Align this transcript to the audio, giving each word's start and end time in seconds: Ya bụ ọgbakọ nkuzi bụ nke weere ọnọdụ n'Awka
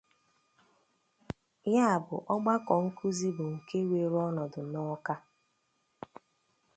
Ya 1.73 1.87
bụ 2.05 2.15
ọgbakọ 2.33 2.73
nkuzi 2.85 3.29
bụ 3.37 3.43
nke 3.53 3.77
weere 3.89 4.17
ọnọdụ 4.29 4.61
n'Awka 4.71 5.13